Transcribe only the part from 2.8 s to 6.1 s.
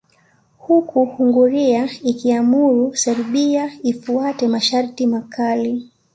Serbia ifuate masharti makali